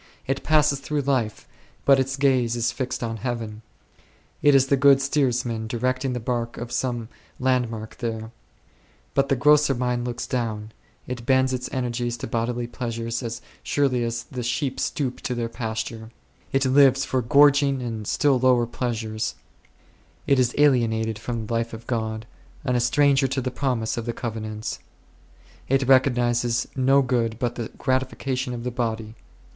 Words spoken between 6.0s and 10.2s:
the bark to some landmark there. But the grosser mind